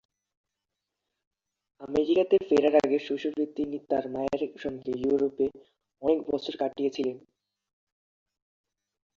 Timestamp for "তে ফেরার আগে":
2.31-2.99